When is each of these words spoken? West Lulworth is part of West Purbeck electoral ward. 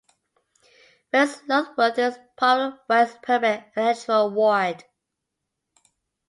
West 1.13 1.43
Lulworth 1.47 1.99
is 1.99 2.17
part 2.35 2.59
of 2.73 2.79
West 2.89 3.21
Purbeck 3.21 3.71
electoral 3.77 4.31
ward. 4.31 4.83